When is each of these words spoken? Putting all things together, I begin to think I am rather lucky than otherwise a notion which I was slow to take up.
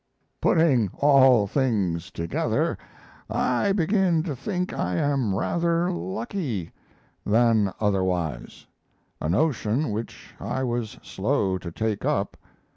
Putting 0.41 0.89
all 0.97 1.45
things 1.45 2.09
together, 2.09 2.75
I 3.29 3.71
begin 3.71 4.23
to 4.23 4.35
think 4.35 4.73
I 4.73 4.95
am 4.95 5.35
rather 5.35 5.91
lucky 5.91 6.71
than 7.23 7.71
otherwise 7.79 8.65
a 9.19 9.29
notion 9.29 9.91
which 9.91 10.33
I 10.39 10.63
was 10.63 10.97
slow 11.03 11.59
to 11.59 11.71
take 11.71 12.03
up. 12.03 12.35